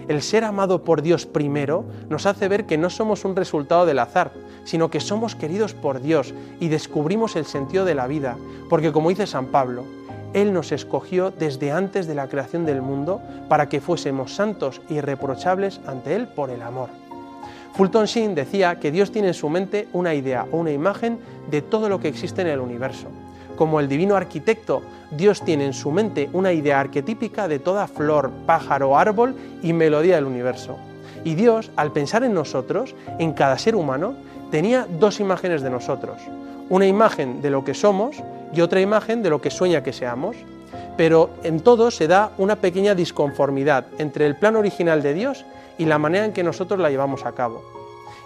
El 0.07 0.21
ser 0.21 0.43
amado 0.43 0.83
por 0.83 1.01
Dios 1.01 1.25
primero 1.25 1.85
nos 2.09 2.25
hace 2.25 2.47
ver 2.47 2.65
que 2.65 2.77
no 2.77 2.89
somos 2.89 3.25
un 3.25 3.35
resultado 3.35 3.85
del 3.85 3.99
azar, 3.99 4.31
sino 4.63 4.89
que 4.89 4.99
somos 4.99 5.35
queridos 5.35 5.73
por 5.73 6.01
Dios 6.01 6.33
y 6.59 6.69
descubrimos 6.69 7.35
el 7.35 7.45
sentido 7.45 7.83
de 7.85 7.95
la 7.95 8.07
vida, 8.07 8.37
porque 8.69 8.91
como 8.91 9.09
dice 9.09 9.27
San 9.27 9.47
Pablo, 9.47 9.85
Él 10.33 10.53
nos 10.53 10.71
escogió 10.71 11.31
desde 11.31 11.71
antes 11.71 12.07
de 12.07 12.15
la 12.15 12.27
creación 12.27 12.65
del 12.65 12.81
mundo 12.81 13.21
para 13.49 13.67
que 13.67 13.81
fuésemos 13.81 14.33
santos 14.33 14.81
y 14.89 14.95
irreprochables 14.95 15.81
ante 15.85 16.15
Él 16.15 16.27
por 16.27 16.49
el 16.49 16.61
amor. 16.61 16.89
Fulton 17.73 18.05
Sheen 18.05 18.35
decía 18.35 18.79
que 18.79 18.91
Dios 18.91 19.11
tiene 19.11 19.29
en 19.29 19.33
su 19.33 19.49
mente 19.49 19.87
una 19.93 20.13
idea 20.13 20.45
o 20.51 20.57
una 20.57 20.71
imagen 20.71 21.19
de 21.49 21.61
todo 21.61 21.89
lo 21.89 21.99
que 21.99 22.09
existe 22.09 22.41
en 22.41 22.47
el 22.47 22.59
universo. 22.59 23.07
Como 23.55 23.79
el 23.79 23.87
divino 23.87 24.15
arquitecto, 24.15 24.81
Dios 25.11 25.43
tiene 25.43 25.65
en 25.65 25.73
su 25.73 25.91
mente 25.91 26.29
una 26.33 26.51
idea 26.53 26.79
arquetípica 26.79 27.47
de 27.47 27.59
toda 27.59 27.87
flor, 27.87 28.31
pájaro, 28.45 28.97
árbol 28.97 29.35
y 29.61 29.73
melodía 29.73 30.15
del 30.15 30.25
universo. 30.25 30.77
Y 31.23 31.35
Dios, 31.35 31.71
al 31.75 31.91
pensar 31.91 32.23
en 32.23 32.33
nosotros, 32.33 32.95
en 33.19 33.33
cada 33.33 33.57
ser 33.57 33.75
humano, 33.75 34.15
tenía 34.49 34.87
dos 34.99 35.19
imágenes 35.19 35.61
de 35.61 35.69
nosotros. 35.69 36.21
Una 36.69 36.87
imagen 36.87 37.41
de 37.41 37.51
lo 37.51 37.63
que 37.63 37.73
somos 37.73 38.17
y 38.53 38.61
otra 38.61 38.81
imagen 38.81 39.23
de 39.23 39.29
lo 39.29 39.41
que 39.41 39.51
sueña 39.51 39.83
que 39.83 39.93
seamos. 39.93 40.35
Pero 40.97 41.29
en 41.43 41.61
todo 41.61 41.91
se 41.91 42.07
da 42.07 42.31
una 42.37 42.57
pequeña 42.57 42.95
disconformidad 42.95 43.85
entre 43.97 44.25
el 44.25 44.35
plan 44.35 44.55
original 44.55 45.01
de 45.01 45.13
Dios 45.13 45.45
y 45.77 45.85
la 45.85 45.97
manera 45.97 46.25
en 46.25 46.33
que 46.33 46.43
nosotros 46.43 46.79
la 46.79 46.89
llevamos 46.89 47.25
a 47.25 47.31
cabo. 47.31 47.63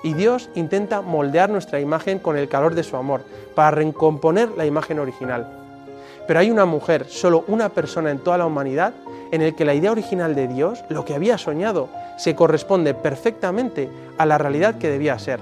Y 0.04 0.14
Dios 0.14 0.50
intenta 0.56 1.02
moldear 1.02 1.50
nuestra 1.50 1.80
imagen 1.80 2.20
con 2.20 2.38
el 2.38 2.48
calor 2.48 2.76
de 2.76 2.84
su 2.84 2.96
amor, 2.96 3.22
para 3.56 3.72
recomponer 3.72 4.50
la 4.58 4.66
imagen 4.66 5.00
original. 5.00 5.48
Pero 6.28 6.40
hay 6.40 6.52
una 6.52 6.66
mujer, 6.66 7.06
solo 7.08 7.44
una 7.48 7.70
persona 7.70 8.12
en 8.12 8.20
toda 8.20 8.38
la 8.38 8.46
humanidad, 8.46 8.94
en 9.32 9.42
el 9.42 9.56
que 9.56 9.66
la 9.66 9.74
idea 9.74 9.92
original 9.92 10.36
de 10.36 10.48
Dios, 10.48 10.84
lo 10.90 11.06
que 11.06 11.16
había 11.16 11.38
soñado, 11.38 11.90
se 12.18 12.36
corresponde 12.36 12.94
perfectamente 12.94 13.90
a 14.18 14.26
la 14.26 14.38
realidad 14.38 14.76
que 14.76 14.90
debía 14.90 15.18
ser. 15.18 15.40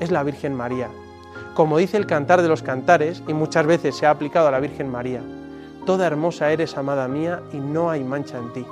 Es 0.00 0.10
la 0.10 0.22
Virgen 0.22 0.54
María, 0.54 0.88
Como 1.54 1.78
dice 1.78 1.96
el 1.96 2.06
Cantar 2.06 2.42
de 2.42 2.48
los 2.48 2.62
Cantares, 2.62 3.22
y 3.28 3.32
muchas 3.32 3.64
veces 3.66 3.96
se 3.96 4.06
ha 4.06 4.10
aplicado 4.10 4.48
a 4.48 4.50
la 4.50 4.60
Virgen 4.60 4.90
María, 4.90 5.22
Toda 5.86 6.06
hermosa 6.06 6.50
eres, 6.50 6.78
amada 6.78 7.06
mía, 7.08 7.42
y 7.52 7.58
no 7.58 7.90
hay 7.90 8.02
mancha 8.02 8.38
en 8.38 8.52
ti. 8.54 8.64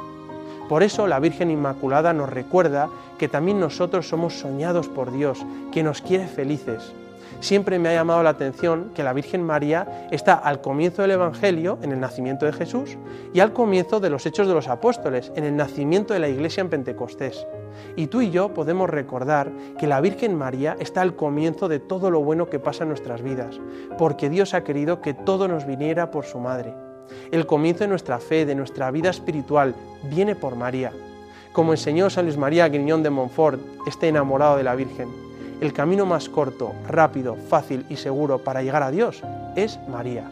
Por 0.68 0.82
eso 0.82 1.06
la 1.06 1.20
Virgen 1.20 1.50
Inmaculada 1.50 2.14
nos 2.14 2.30
recuerda 2.30 2.88
que 3.18 3.28
también 3.28 3.60
nosotros 3.60 4.08
somos 4.08 4.38
soñados 4.38 4.88
por 4.88 5.12
Dios, 5.12 5.44
que 5.72 5.82
nos 5.82 6.00
quiere 6.00 6.26
felices. 6.26 6.94
Siempre 7.42 7.80
me 7.80 7.88
ha 7.88 7.94
llamado 7.94 8.22
la 8.22 8.30
atención 8.30 8.92
que 8.94 9.02
la 9.02 9.12
Virgen 9.12 9.42
María 9.42 10.06
está 10.12 10.34
al 10.34 10.60
comienzo 10.60 11.02
del 11.02 11.10
Evangelio, 11.10 11.76
en 11.82 11.90
el 11.90 11.98
nacimiento 11.98 12.46
de 12.46 12.52
Jesús, 12.52 12.96
y 13.34 13.40
al 13.40 13.52
comienzo 13.52 13.98
de 13.98 14.10
los 14.10 14.24
Hechos 14.26 14.46
de 14.46 14.54
los 14.54 14.68
Apóstoles, 14.68 15.32
en 15.34 15.42
el 15.42 15.56
nacimiento 15.56 16.14
de 16.14 16.20
la 16.20 16.28
Iglesia 16.28 16.60
en 16.60 16.70
Pentecostés. 16.70 17.44
Y 17.96 18.06
tú 18.06 18.20
y 18.20 18.30
yo 18.30 18.54
podemos 18.54 18.88
recordar 18.88 19.50
que 19.76 19.88
la 19.88 20.00
Virgen 20.00 20.36
María 20.36 20.76
está 20.78 21.00
al 21.00 21.16
comienzo 21.16 21.66
de 21.66 21.80
todo 21.80 22.12
lo 22.12 22.20
bueno 22.22 22.48
que 22.48 22.60
pasa 22.60 22.84
en 22.84 22.90
nuestras 22.90 23.22
vidas, 23.22 23.58
porque 23.98 24.30
Dios 24.30 24.54
ha 24.54 24.62
querido 24.62 25.00
que 25.00 25.12
todo 25.12 25.48
nos 25.48 25.66
viniera 25.66 26.12
por 26.12 26.24
su 26.24 26.38
Madre. 26.38 26.72
El 27.32 27.46
comienzo 27.46 27.82
de 27.82 27.88
nuestra 27.88 28.20
fe, 28.20 28.46
de 28.46 28.54
nuestra 28.54 28.92
vida 28.92 29.10
espiritual, 29.10 29.74
viene 30.04 30.36
por 30.36 30.54
María. 30.54 30.92
Como 31.52 31.72
enseñó 31.72 32.08
San 32.08 32.26
Luis 32.26 32.38
María 32.38 32.68
Griñón 32.68 33.02
de 33.02 33.10
Montfort, 33.10 33.60
este 33.88 34.06
enamorado 34.06 34.56
de 34.56 34.62
la 34.62 34.76
Virgen, 34.76 35.08
el 35.62 35.72
camino 35.72 36.06
más 36.06 36.28
corto, 36.28 36.74
rápido, 36.88 37.36
fácil 37.36 37.86
y 37.88 37.94
seguro 37.94 38.38
para 38.42 38.62
llegar 38.62 38.82
a 38.82 38.90
Dios 38.90 39.22
es 39.54 39.78
María. 39.88 40.28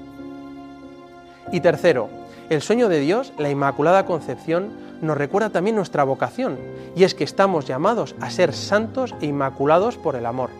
Y 1.52 1.60
tercero, 1.60 2.08
el 2.48 2.60
sueño 2.60 2.88
de 2.88 2.98
Dios, 2.98 3.32
la 3.38 3.48
Inmaculada 3.48 4.06
Concepción, 4.06 4.72
nos 5.00 5.16
recuerda 5.16 5.50
también 5.50 5.76
nuestra 5.76 6.02
vocación, 6.02 6.58
y 6.96 7.04
es 7.04 7.14
que 7.14 7.22
estamos 7.22 7.64
llamados 7.64 8.16
a 8.20 8.28
ser 8.28 8.52
santos 8.52 9.14
e 9.20 9.26
inmaculados 9.26 9.96
por 9.96 10.16
el 10.16 10.26
amor. 10.26 10.50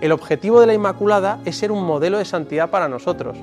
El 0.00 0.12
objetivo 0.12 0.60
de 0.60 0.66
la 0.66 0.74
Inmaculada 0.74 1.38
es 1.44 1.56
ser 1.56 1.72
un 1.72 1.84
modelo 1.84 2.18
de 2.18 2.24
santidad 2.24 2.70
para 2.70 2.88
nosotros. 2.88 3.36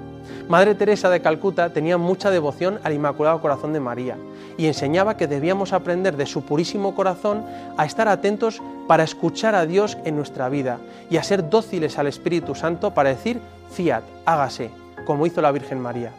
Madre 0.48 0.76
Teresa 0.76 1.10
de 1.10 1.22
Calcuta 1.22 1.72
tenía 1.72 1.98
mucha 1.98 2.30
devoción 2.30 2.80
al 2.84 2.94
Inmaculado 2.94 3.42
Corazón 3.42 3.74
de 3.74 3.80
María 3.80 4.18
y 4.58 4.68
enseñaba 4.68 5.18
que 5.18 5.28
debíamos 5.28 5.74
aprender 5.74 6.18
de 6.18 6.26
su 6.26 6.44
purísimo 6.44 6.96
corazón 6.96 7.44
a 7.78 7.86
estar 7.86 8.08
atentos 8.08 8.62
para 8.88 9.04
escuchar 9.04 9.56
a 9.56 9.66
Dios 9.66 9.98
en 10.06 10.16
nuestra 10.16 10.50
vida 10.50 10.80
y 11.10 11.18
a 11.18 11.24
ser 11.24 11.50
dóciles 11.50 11.98
al 11.98 12.08
Espíritu 12.08 12.56
Santo 12.56 12.94
para 12.94 13.10
decir 13.10 13.40
fiat, 13.72 14.04
hágase, 14.26 14.70
como 15.06 15.26
hizo 15.26 15.42
la 15.42 15.52
Virgen 15.52 15.80
María. 15.80 16.12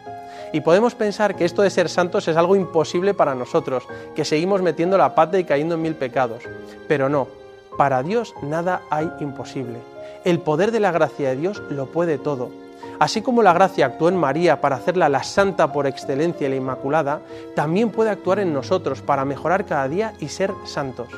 Y 0.52 0.60
podemos 0.60 0.94
pensar 0.94 1.36
que 1.36 1.44
esto 1.44 1.62
de 1.62 1.70
ser 1.70 1.88
santos 1.88 2.28
es 2.28 2.36
algo 2.36 2.56
imposible 2.56 3.12
para 3.14 3.34
nosotros, 3.34 3.84
que 4.14 4.24
seguimos 4.24 4.62
metiendo 4.62 4.96
la 4.96 5.14
pata 5.14 5.38
y 5.38 5.44
cayendo 5.44 5.74
en 5.74 5.82
mil 5.82 5.94
pecados. 5.94 6.42
Pero 6.86 7.08
no, 7.08 7.28
para 7.76 8.02
Dios 8.02 8.34
nada 8.42 8.82
hay 8.90 9.10
imposible. 9.20 9.93
El 10.24 10.40
poder 10.40 10.72
de 10.72 10.80
la 10.80 10.92
gracia 10.92 11.30
de 11.30 11.36
Dios 11.36 11.62
lo 11.70 11.86
puede 11.86 12.18
todo 12.18 12.64
Así 12.98 13.22
como 13.22 13.42
la 13.42 13.52
gracia 13.52 13.86
actuó 13.86 14.08
en 14.08 14.16
María 14.16 14.60
para 14.60 14.76
hacerla 14.76 15.08
la 15.08 15.22
santa 15.22 15.72
por 15.72 15.86
excelencia 15.86 16.46
y 16.46 16.50
la 16.50 16.56
inmaculada, 16.56 17.20
también 17.56 17.90
puede 17.90 18.10
actuar 18.10 18.38
en 18.38 18.52
nosotros 18.52 19.02
para 19.02 19.24
mejorar 19.24 19.66
cada 19.66 19.88
día 19.88 20.14
y 20.20 20.28
ser 20.28 20.52
santos. 20.64 21.08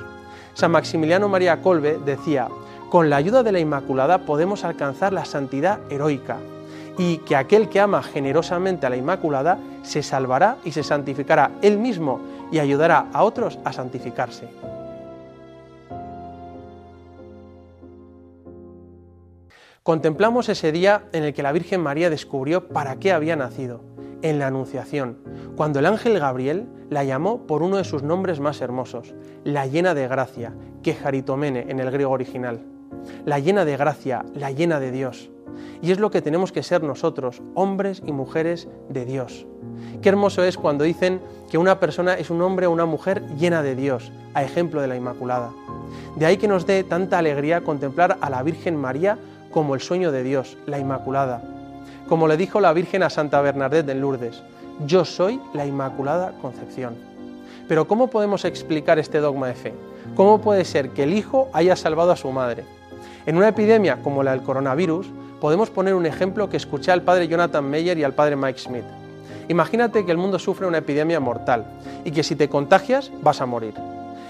San 0.55 0.71
Maximiliano 0.71 1.29
María 1.29 1.61
Colbe 1.61 1.99
decía, 2.05 2.49
con 2.89 3.11
la 3.11 3.17
ayuda 3.17 3.43
de 3.43 3.53
la 3.53 3.61
Inmaculada 3.61 4.19
podemos 4.19 4.65
alcanzar 4.65 5.13
la 5.13 5.25
santidad 5.25 5.81
heroica 5.91 6.39
y 6.97 7.19
que 7.19 7.37
aquel 7.37 7.69
que 7.69 7.81
ama 7.81 8.03
generosamente 8.03 8.87
a 8.87 8.91
la 8.91 8.97
Inmaculada 8.97 9.59
se 9.83 10.03
salvará 10.03 10.57
y 10.65 10.73
se 10.73 10.83
santificará 10.83 11.51
él 11.61 11.79
mismo 11.79 12.21
y 12.51 12.59
ayudará 12.59 13.07
a 13.13 13.23
otros 13.23 13.59
a 13.65 13.73
santificarse. 13.73 14.49
Contemplamos 19.87 20.49
ese 20.49 20.73
día 20.73 21.05
en 21.13 21.23
el 21.23 21.33
que 21.33 21.45
la 21.45 21.53
Virgen 21.53 21.81
María 21.81 22.11
descubrió 22.11 22.67
para 22.67 22.97
qué 22.97 23.13
había 23.13 23.37
nacido, 23.37 23.83
en 24.21 24.41
la 24.41 24.49
Anunciación, 24.49 25.19
cuando 25.55 25.79
el 25.79 25.87
ángel 25.87 26.19
Gabriel 26.19 26.67
la 26.91 27.05
llamó 27.05 27.47
por 27.47 27.63
uno 27.63 27.77
de 27.77 27.85
sus 27.85 28.03
nombres 28.03 28.41
más 28.41 28.61
hermosos, 28.61 29.15
la 29.45 29.65
llena 29.67 29.95
de 29.95 30.09
gracia, 30.09 30.53
que 30.83 30.93
jaritomene 30.93 31.67
en 31.69 31.79
el 31.79 31.93
griego 31.93 32.11
original. 32.11 32.65
La 33.27 33.39
llena 33.39 33.65
de 33.65 33.77
gracia, 33.77 34.25
la 34.35 34.51
llena 34.51 34.81
de 34.81 34.91
Dios. 34.91 35.31
Y 35.81 35.93
es 35.93 36.01
lo 36.01 36.11
que 36.11 36.21
tenemos 36.21 36.51
que 36.51 36.65
ser 36.65 36.83
nosotros, 36.83 37.41
hombres 37.55 38.03
y 38.05 38.11
mujeres 38.11 38.67
de 38.89 39.05
Dios. 39.05 39.47
Qué 40.03 40.09
hermoso 40.09 40.43
es 40.43 40.57
cuando 40.57 40.83
dicen 40.83 41.21
que 41.49 41.59
una 41.59 41.79
persona 41.79 42.15
es 42.15 42.31
un 42.31 42.43
hombre 42.43 42.67
o 42.67 42.73
una 42.73 42.87
mujer 42.87 43.25
llena 43.37 43.63
de 43.63 43.77
Dios, 43.77 44.11
a 44.35 44.43
ejemplo 44.43 44.81
de 44.81 44.89
la 44.89 44.97
Inmaculada. 44.97 45.53
De 46.17 46.27
ahí 46.27 46.39
que 46.39 46.49
nos 46.49 46.67
dé 46.67 46.83
tanta 46.83 47.19
alegría 47.19 47.61
contemplar 47.61 48.19
a 48.21 48.31
la 48.31 48.43
Virgen 48.43 48.75
María 48.75 49.17
como 49.51 49.75
el 49.75 49.81
sueño 49.81 50.13
de 50.13 50.23
Dios, 50.23 50.57
la 50.67 50.79
Inmaculada. 50.79 51.43
Como 52.09 52.29
le 52.29 52.37
dijo 52.37 52.61
la 52.61 52.73
Virgen 52.73 53.03
a 53.03 53.11
Santa 53.11 53.41
Bernadette 53.41 53.91
en 53.91 54.01
Lourdes, 54.01 54.43
yo 54.87 55.05
soy 55.05 55.41
la 55.55 55.67
Inmaculada 55.67 56.33
Concepción. 56.41 56.95
Pero 57.69 57.89
¿cómo 57.89 58.09
podemos 58.09 58.45
explicar 58.45 58.99
este 58.99 59.19
dogma 59.19 59.49
de 59.49 59.55
fe? 59.55 59.75
¿Cómo 60.15 60.41
puede 60.41 60.65
ser 60.65 60.91
que 60.91 61.03
el 61.03 61.15
Hijo 61.15 61.49
haya 61.53 61.75
salvado 61.75 62.13
a 62.13 62.17
su 62.17 62.31
madre? 62.31 62.65
En 63.27 63.37
una 63.37 63.49
epidemia 63.49 64.03
como 64.03 64.23
la 64.23 64.31
del 64.33 64.43
coronavirus, 64.43 65.09
podemos 65.41 65.71
poner 65.71 65.95
un 65.95 66.07
ejemplo 66.07 66.49
que 66.49 66.57
escuché 66.57 66.93
al 66.93 67.03
padre 67.03 67.29
Jonathan 67.29 67.69
Meyer 67.69 67.99
y 67.99 68.05
al 68.05 68.15
padre 68.15 68.37
Mike 68.37 68.61
Smith. 68.61 68.85
Imagínate 69.49 70.05
que 70.05 70.13
el 70.13 70.19
mundo 70.19 70.39
sufre 70.39 70.67
una 70.67 70.79
epidemia 70.79 71.21
mortal 71.21 71.65
y 72.05 72.11
que 72.11 72.23
si 72.23 72.37
te 72.37 72.49
contagias 72.49 73.11
vas 73.23 73.41
a 73.41 73.47
morir. 73.47 73.75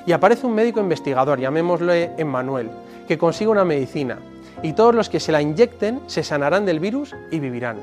Y 0.07 0.13
aparece 0.13 0.47
un 0.47 0.55
médico 0.55 0.81
investigador, 0.81 1.41
llamémosle 1.41 2.13
Emmanuel, 2.17 2.71
que 3.09 3.19
consigue 3.19 3.51
una 3.51 3.65
medicina, 3.65 4.19
y 4.63 4.73
todos 4.73 4.95
los 4.95 5.09
que 5.09 5.21
se 5.21 5.33
la 5.33 5.43
inyecten 5.43 6.01
se 6.07 6.23
sanarán 6.23 6.67
del 6.67 6.81
virus 6.81 7.15
y 7.31 7.41
vivirán. 7.41 7.77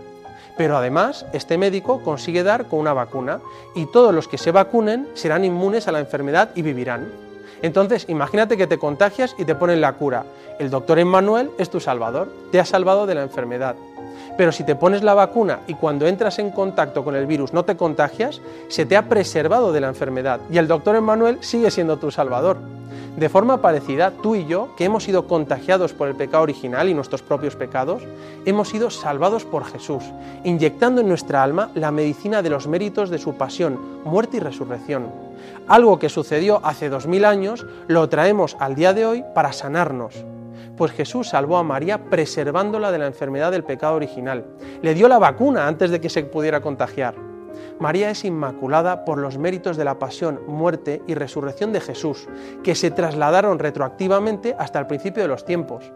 Pero 0.57 0.77
además, 0.77 1.25
este 1.33 1.57
médico 1.57 2.01
consigue 2.03 2.43
dar 2.43 2.67
con 2.67 2.79
una 2.79 2.93
vacuna 2.93 3.39
y 3.75 3.87
todos 3.87 4.13
los 4.13 4.27
que 4.27 4.37
se 4.37 4.51
vacunen 4.51 5.07
serán 5.13 5.45
inmunes 5.45 5.87
a 5.87 5.91
la 5.91 5.99
enfermedad 5.99 6.49
y 6.55 6.61
vivirán. 6.61 7.11
Entonces, 7.61 8.05
imagínate 8.09 8.57
que 8.57 8.67
te 8.67 8.77
contagias 8.77 9.35
y 9.37 9.45
te 9.45 9.55
ponen 9.55 9.81
la 9.81 9.93
cura. 9.93 10.25
El 10.59 10.69
doctor 10.69 10.99
Emmanuel 10.99 11.49
es 11.57 11.69
tu 11.69 11.79
salvador, 11.79 12.31
te 12.51 12.59
ha 12.59 12.65
salvado 12.65 13.05
de 13.05 13.15
la 13.15 13.23
enfermedad. 13.23 13.75
Pero 14.37 14.51
si 14.51 14.63
te 14.63 14.75
pones 14.75 15.03
la 15.03 15.13
vacuna 15.13 15.59
y 15.67 15.75
cuando 15.75 16.07
entras 16.07 16.39
en 16.39 16.51
contacto 16.51 17.03
con 17.03 17.15
el 17.15 17.25
virus 17.25 17.53
no 17.53 17.65
te 17.65 17.77
contagias, 17.77 18.41
se 18.67 18.85
te 18.85 18.97
ha 18.97 19.07
preservado 19.07 19.71
de 19.71 19.81
la 19.81 19.87
enfermedad 19.87 20.39
y 20.51 20.57
el 20.57 20.67
doctor 20.67 20.95
Emmanuel 20.95 21.37
sigue 21.41 21.71
siendo 21.71 21.97
tu 21.97 22.11
salvador. 22.11 22.57
De 23.17 23.29
forma 23.29 23.61
parecida, 23.61 24.11
tú 24.23 24.35
y 24.35 24.47
yo, 24.47 24.75
que 24.75 24.85
hemos 24.85 25.03
sido 25.03 25.27
contagiados 25.27 25.93
por 25.93 26.07
el 26.07 26.15
pecado 26.15 26.41
original 26.41 26.89
y 26.89 26.95
nuestros 26.95 27.21
propios 27.21 27.55
pecados, 27.55 28.01
hemos 28.43 28.69
sido 28.69 28.89
salvados 28.89 29.45
por 29.45 29.65
Jesús, 29.65 30.03
inyectando 30.43 31.01
en 31.01 31.07
nuestra 31.07 31.43
alma 31.43 31.69
la 31.75 31.91
medicina 31.91 32.41
de 32.41 32.49
los 32.49 32.67
méritos 32.67 33.11
de 33.11 33.19
su 33.19 33.35
pasión, 33.35 33.77
muerte 34.03 34.37
y 34.37 34.39
resurrección. 34.39 35.11
Algo 35.67 35.99
que 35.99 36.09
sucedió 36.09 36.59
hace 36.63 36.89
dos 36.89 37.05
mil 37.05 37.23
años, 37.23 37.67
lo 37.87 38.09
traemos 38.09 38.57
al 38.59 38.73
día 38.73 38.93
de 38.93 39.05
hoy 39.05 39.23
para 39.35 39.53
sanarnos. 39.53 40.25
Pues 40.75 40.91
Jesús 40.91 41.29
salvó 41.29 41.57
a 41.57 41.63
María 41.63 42.05
preservándola 42.05 42.91
de 42.91 42.97
la 42.97 43.05
enfermedad 43.05 43.51
del 43.51 43.63
pecado 43.63 43.95
original. 43.95 44.43
Le 44.81 44.95
dio 44.95 45.07
la 45.07 45.19
vacuna 45.19 45.67
antes 45.67 45.91
de 45.91 46.01
que 46.01 46.09
se 46.09 46.23
pudiera 46.23 46.61
contagiar. 46.61 47.32
María 47.79 48.09
es 48.09 48.25
inmaculada 48.25 49.05
por 49.05 49.17
los 49.17 49.37
méritos 49.37 49.77
de 49.77 49.85
la 49.85 49.99
pasión, 49.99 50.41
muerte 50.47 51.01
y 51.07 51.13
resurrección 51.13 51.73
de 51.73 51.81
Jesús, 51.81 52.27
que 52.63 52.75
se 52.75 52.91
trasladaron 52.91 53.59
retroactivamente 53.59 54.55
hasta 54.57 54.79
el 54.79 54.87
principio 54.87 55.23
de 55.23 55.29
los 55.29 55.45
tiempos. 55.45 55.91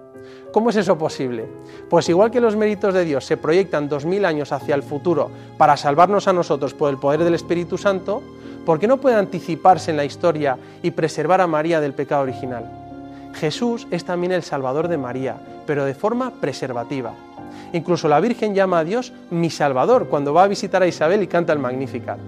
¿Cómo 0.52 0.70
es 0.70 0.76
eso 0.76 0.98
posible? 0.98 1.48
Pues 1.90 2.10
igual 2.10 2.32
que 2.32 2.42
los 2.42 2.56
méritos 2.56 2.94
de 2.94 3.06
Dios 3.06 3.26
se 3.26 3.38
proyectan 3.38 3.90
dos 3.90 4.06
mil 4.06 4.26
años 4.26 4.52
hacia 4.52 4.76
el 4.76 4.84
futuro 4.84 5.30
para 5.58 5.78
salvarnos 5.78 6.28
a 6.28 6.34
nosotros 6.34 6.74
por 6.74 6.90
el 6.90 6.98
poder 6.98 7.24
del 7.24 7.36
Espíritu 7.36 7.78
Santo, 7.78 8.22
¿por 8.66 8.80
qué 8.80 8.88
no 8.88 8.98
puede 8.98 9.16
anticiparse 9.16 9.92
en 9.92 9.98
la 9.98 10.06
historia 10.06 10.58
y 10.82 10.92
preservar 10.92 11.42
a 11.42 11.48
María 11.48 11.80
del 11.80 11.94
pecado 11.94 12.24
original? 12.24 12.70
Jesús 13.34 13.88
es 13.92 14.04
también 14.04 14.32
el 14.32 14.44
Salvador 14.44 14.88
de 14.88 14.98
María, 14.98 15.38
pero 15.66 15.86
de 15.86 15.94
forma 15.94 16.32
preservativa. 16.42 17.14
Incluso 17.74 18.08
la 18.08 18.20
Virgen 18.20 18.56
llama 18.56 18.80
a 18.80 18.84
Dios 18.84 19.14
mi 19.30 19.50
Salvador 19.50 20.08
cuando 20.08 20.34
va 20.34 20.44
a 20.44 20.48
visitar 20.48 20.82
a 20.82 20.88
Isabel 20.88 21.24
y 21.24 21.28
canta 21.28 21.54
el 21.54 21.60
Magnificat. 21.60 22.20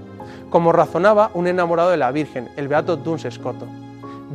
Como 0.49 0.71
razonaba 0.71 1.31
un 1.33 1.47
enamorado 1.47 1.91
de 1.91 1.97
la 1.97 2.11
Virgen, 2.11 2.49
el 2.57 2.67
beato 2.67 2.97
Duns 2.97 3.27
Scoto. 3.29 3.67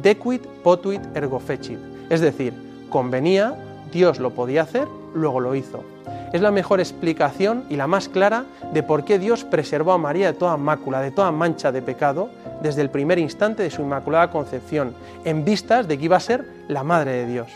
Dequit 0.00 0.44
potuit 0.62 1.00
ergo 1.14 1.38
fecit. 1.38 1.78
Es 2.10 2.20
decir, 2.20 2.54
convenía, 2.90 3.54
Dios 3.92 4.18
lo 4.18 4.30
podía 4.30 4.62
hacer, 4.62 4.88
luego 5.14 5.40
lo 5.40 5.54
hizo. 5.54 5.84
Es 6.32 6.40
la 6.40 6.50
mejor 6.50 6.80
explicación 6.80 7.64
y 7.68 7.76
la 7.76 7.86
más 7.86 8.08
clara 8.08 8.44
de 8.72 8.82
por 8.82 9.04
qué 9.04 9.18
Dios 9.18 9.44
preservó 9.44 9.92
a 9.92 9.98
María 9.98 10.26
de 10.26 10.38
toda 10.38 10.56
mácula, 10.56 11.00
de 11.00 11.12
toda 11.12 11.30
mancha 11.30 11.70
de 11.70 11.82
pecado, 11.82 12.28
desde 12.60 12.82
el 12.82 12.90
primer 12.90 13.18
instante 13.18 13.62
de 13.62 13.70
su 13.70 13.82
inmaculada 13.82 14.30
concepción, 14.30 14.94
en 15.24 15.44
vistas 15.44 15.86
de 15.86 15.96
que 15.96 16.06
iba 16.06 16.16
a 16.16 16.20
ser 16.20 16.44
la 16.66 16.82
Madre 16.82 17.12
de 17.12 17.26
Dios 17.26 17.48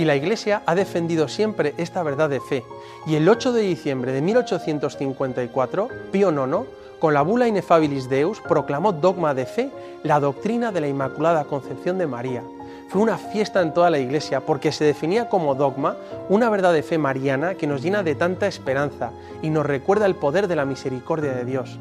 y 0.00 0.04
la 0.06 0.16
Iglesia 0.16 0.62
ha 0.64 0.74
defendido 0.74 1.28
siempre 1.28 1.74
esta 1.76 2.02
verdad 2.02 2.30
de 2.30 2.40
fe. 2.40 2.64
Y 3.06 3.14
el 3.14 3.28
8 3.28 3.52
de 3.52 3.62
diciembre 3.62 4.12
de 4.12 4.20
1854, 4.20 5.88
Pío 6.12 6.30
IX, 6.30 6.68
con 6.98 7.14
la 7.14 7.22
bula 7.22 7.48
Ineffabilis 7.48 8.10
Deus, 8.10 8.42
proclamó 8.46 8.92
dogma 8.92 9.32
de 9.32 9.46
fe 9.46 9.70
la 10.02 10.20
doctrina 10.20 10.70
de 10.70 10.82
la 10.82 10.88
Inmaculada 10.88 11.44
Concepción 11.44 11.96
de 11.96 12.06
María. 12.06 12.42
fue 12.90 13.00
una 13.00 13.16
fiesta 13.16 13.62
en 13.62 13.72
toda 13.72 13.88
la 13.88 13.98
Iglesia 14.00 14.40
porque 14.40 14.72
se 14.72 14.84
definía 14.84 15.28
como 15.28 15.54
dogma 15.54 15.96
una 16.28 16.50
verdad 16.50 16.72
de 16.72 16.82
fe 16.82 16.98
mariana 16.98 17.54
que 17.54 17.68
nos 17.68 17.82
llena 17.82 18.02
de 18.02 18.16
tanta 18.16 18.48
esperanza 18.48 19.12
y 19.42 19.48
nos 19.48 19.64
recuerda 19.64 20.06
el 20.06 20.16
poder 20.16 20.48
de 20.48 20.56
la 20.56 20.64
misericordia 20.64 21.32
de 21.32 21.44
Dios. 21.44 21.78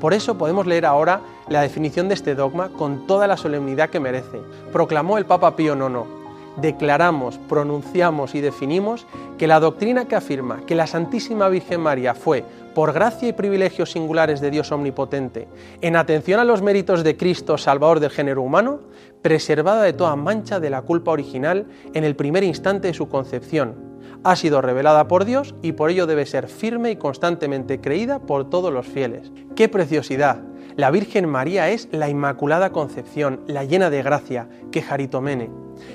Por 0.00 0.14
eso 0.14 0.38
podemos 0.38 0.66
leer 0.66 0.86
ahora 0.86 1.20
la 1.48 1.62
definición 1.62 2.08
de 2.08 2.14
este 2.14 2.34
dogma 2.34 2.68
con 2.68 3.06
toda 3.06 3.26
la 3.26 3.36
solemnidad 3.36 3.90
que 3.90 4.00
merece. 4.00 4.40
Proclamó 4.72 5.18
el 5.18 5.26
Papa 5.26 5.56
Pío 5.56 5.74
IX. 5.74 6.19
Declaramos, 6.60 7.38
pronunciamos 7.48 8.34
y 8.34 8.40
definimos 8.40 9.06
que 9.38 9.46
la 9.46 9.60
doctrina 9.60 10.06
que 10.06 10.16
afirma 10.16 10.64
que 10.66 10.74
la 10.74 10.86
Santísima 10.86 11.48
Virgen 11.48 11.80
María 11.80 12.14
fue 12.14 12.44
por 12.74 12.92
gracia 12.92 13.28
y 13.28 13.32
privilegios 13.32 13.92
singulares 13.92 14.40
de 14.40 14.50
Dios 14.50 14.70
Omnipotente, 14.70 15.48
en 15.80 15.96
atención 15.96 16.40
a 16.40 16.44
los 16.44 16.62
méritos 16.62 17.02
de 17.02 17.16
Cristo, 17.16 17.58
Salvador 17.58 18.00
del 18.00 18.10
género 18.10 18.42
humano, 18.42 18.80
preservada 19.22 19.82
de 19.82 19.92
toda 19.92 20.16
mancha 20.16 20.60
de 20.60 20.70
la 20.70 20.82
culpa 20.82 21.10
original 21.10 21.66
en 21.94 22.04
el 22.04 22.16
primer 22.16 22.44
instante 22.44 22.88
de 22.88 22.94
su 22.94 23.08
concepción, 23.08 23.90
ha 24.22 24.36
sido 24.36 24.60
revelada 24.60 25.08
por 25.08 25.24
Dios 25.24 25.54
y 25.62 25.72
por 25.72 25.90
ello 25.90 26.06
debe 26.06 26.26
ser 26.26 26.48
firme 26.48 26.90
y 26.90 26.96
constantemente 26.96 27.80
creída 27.80 28.18
por 28.18 28.50
todos 28.50 28.72
los 28.72 28.86
fieles. 28.86 29.32
¡Qué 29.56 29.68
preciosidad! 29.68 30.42
La 30.76 30.90
Virgen 30.90 31.28
María 31.28 31.70
es 31.70 31.88
la 31.90 32.08
Inmaculada 32.08 32.70
Concepción, 32.70 33.40
la 33.46 33.64
llena 33.64 33.90
de 33.90 34.02
gracia, 34.02 34.48
que 34.70 34.82
Jaritomene. 34.82 35.50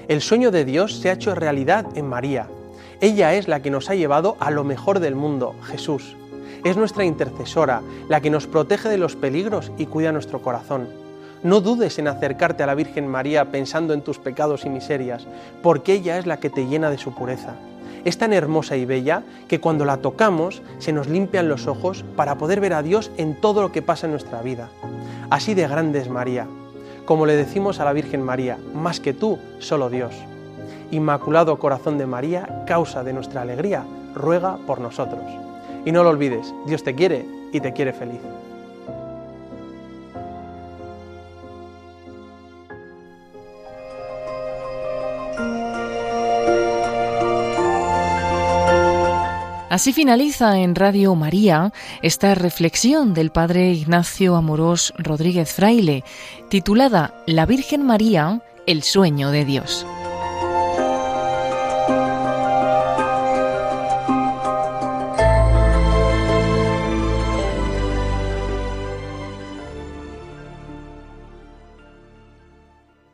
El 0.07 0.21
sueño 0.21 0.51
de 0.51 0.65
Dios 0.65 0.99
se 0.99 1.09
ha 1.09 1.13
hecho 1.13 1.35
realidad 1.35 1.85
en 1.95 2.07
María. 2.07 2.47
Ella 3.01 3.33
es 3.33 3.47
la 3.47 3.61
que 3.61 3.71
nos 3.71 3.89
ha 3.89 3.95
llevado 3.95 4.37
a 4.39 4.51
lo 4.51 4.63
mejor 4.63 4.99
del 4.99 5.15
mundo, 5.15 5.55
Jesús 5.63 6.15
es 6.65 6.77
nuestra 6.77 7.05
intercesora, 7.05 7.83
la 8.09 8.21
que 8.21 8.31
nos 8.31 8.47
protege 8.47 8.89
de 8.89 8.97
los 8.97 9.15
peligros 9.15 9.71
y 9.77 9.85
cuida 9.85 10.11
nuestro 10.11 10.41
corazón. 10.41 10.87
No 11.43 11.61
dudes 11.61 11.99
en 11.99 12.07
acercarte 12.07 12.63
a 12.63 12.65
la 12.65 12.73
Virgen 12.73 13.07
María 13.07 13.51
pensando 13.51 13.93
en 13.93 14.01
tus 14.01 14.17
pecados 14.17 14.65
y 14.65 14.69
miserias, 14.69 15.27
porque 15.61 15.93
ella 15.93 16.17
es 16.17 16.25
la 16.25 16.39
que 16.39 16.49
te 16.49 16.65
llena 16.65 16.89
de 16.89 16.97
su 16.97 17.13
pureza. 17.13 17.53
Es 18.03 18.17
tan 18.17 18.33
hermosa 18.33 18.77
y 18.77 18.85
bella 18.85 19.21
que 19.47 19.59
cuando 19.59 19.85
la 19.85 19.97
tocamos 19.97 20.63
se 20.79 20.91
nos 20.91 21.07
limpian 21.07 21.49
los 21.49 21.67
ojos 21.67 22.03
para 22.15 22.39
poder 22.39 22.59
ver 22.61 22.73
a 22.73 22.81
Dios 22.81 23.11
en 23.17 23.39
todo 23.39 23.61
lo 23.61 23.71
que 23.71 23.83
pasa 23.83 24.07
en 24.07 24.11
nuestra 24.11 24.41
vida. 24.41 24.69
Así 25.29 25.53
de 25.53 25.67
grande 25.67 25.99
es 25.99 26.09
María. 26.09 26.47
Como 27.05 27.27
le 27.27 27.35
decimos 27.35 27.79
a 27.79 27.85
la 27.85 27.93
Virgen 27.93 28.23
María, 28.23 28.57
más 28.73 28.99
que 28.99 29.13
tú, 29.13 29.37
solo 29.59 29.91
Dios. 29.91 30.15
Inmaculado 30.89 31.59
Corazón 31.59 31.99
de 31.99 32.07
María, 32.07 32.63
causa 32.65 33.03
de 33.03 33.13
nuestra 33.13 33.43
alegría, 33.43 33.83
ruega 34.15 34.57
por 34.65 34.81
nosotros. 34.81 35.21
Y 35.85 35.91
no 35.91 36.03
lo 36.03 36.09
olvides, 36.09 36.51
Dios 36.65 36.83
te 36.83 36.95
quiere 36.95 37.23
y 37.51 37.59
te 37.59 37.73
quiere 37.73 37.93
feliz. 37.93 38.21
Así 49.75 49.91
finaliza 49.91 50.57
en 50.59 50.73
Radio 50.73 51.15
María 51.15 51.73
esta 52.01 52.33
reflexión 52.33 53.13
del 53.13 53.29
Padre 53.29 53.73
Ignacio 53.73 54.37
Amorós 54.37 54.93
Rodríguez 54.97 55.51
Fraile, 55.51 56.05
titulada 56.47 57.13
La 57.27 57.45
Virgen 57.45 57.85
María, 57.85 58.41
el 58.67 58.83
sueño 58.83 59.31
de 59.31 59.43
Dios. 59.43 59.85